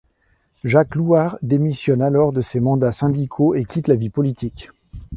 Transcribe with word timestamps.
Jacques 0.63 0.95
Louart 0.95 1.37
démissionne 1.43 2.01
alors 2.01 2.33
de 2.33 2.41
ses 2.41 2.59
mandats 2.59 2.91
syndicaux 2.91 3.53
et 3.53 3.65
quitte 3.65 3.87
la 3.87 3.95
vie 3.95 4.09
politique. 4.09 4.71